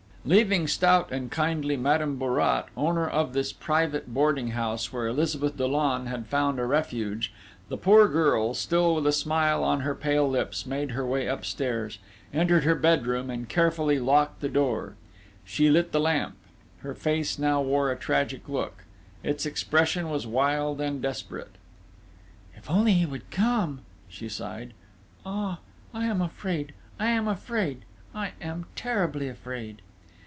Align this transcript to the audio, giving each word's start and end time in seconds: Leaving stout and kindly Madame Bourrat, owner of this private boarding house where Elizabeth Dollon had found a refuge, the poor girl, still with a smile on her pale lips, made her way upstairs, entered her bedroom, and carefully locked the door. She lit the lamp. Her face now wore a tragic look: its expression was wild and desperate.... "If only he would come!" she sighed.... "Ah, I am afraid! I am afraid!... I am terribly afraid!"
Leaving 0.23 0.67
stout 0.67 1.11
and 1.11 1.31
kindly 1.31 1.75
Madame 1.75 2.15
Bourrat, 2.15 2.67
owner 2.77 3.07
of 3.09 3.33
this 3.33 3.51
private 3.51 4.13
boarding 4.13 4.49
house 4.49 4.93
where 4.93 5.07
Elizabeth 5.07 5.57
Dollon 5.57 6.05
had 6.05 6.27
found 6.27 6.59
a 6.59 6.65
refuge, 6.67 7.33
the 7.69 7.77
poor 7.77 8.07
girl, 8.07 8.53
still 8.53 8.93
with 8.93 9.07
a 9.07 9.11
smile 9.11 9.63
on 9.63 9.79
her 9.79 9.95
pale 9.95 10.29
lips, 10.29 10.67
made 10.67 10.91
her 10.91 11.03
way 11.03 11.25
upstairs, 11.25 11.97
entered 12.31 12.65
her 12.65 12.75
bedroom, 12.75 13.31
and 13.31 13.49
carefully 13.49 13.97
locked 13.97 14.41
the 14.41 14.47
door. 14.49 14.93
She 15.43 15.71
lit 15.71 15.91
the 15.91 15.99
lamp. 15.99 16.35
Her 16.81 16.93
face 16.93 17.39
now 17.39 17.59
wore 17.63 17.89
a 17.91 17.95
tragic 17.97 18.47
look: 18.47 18.83
its 19.23 19.43
expression 19.47 20.07
was 20.07 20.27
wild 20.27 20.79
and 20.79 21.01
desperate.... 21.01 21.55
"If 22.55 22.69
only 22.69 22.93
he 22.93 23.07
would 23.07 23.31
come!" 23.31 23.79
she 24.07 24.29
sighed.... 24.29 24.75
"Ah, 25.25 25.57
I 25.95 26.05
am 26.05 26.21
afraid! 26.21 26.75
I 26.99 27.07
am 27.09 27.27
afraid!... 27.27 27.81
I 28.13 28.33
am 28.39 28.67
terribly 28.75 29.27
afraid!" 29.27 29.81